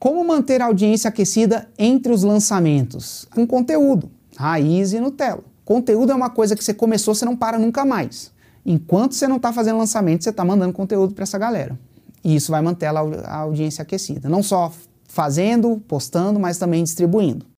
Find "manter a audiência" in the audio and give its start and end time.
0.24-1.08, 12.62-13.82